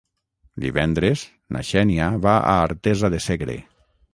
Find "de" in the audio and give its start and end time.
3.17-3.21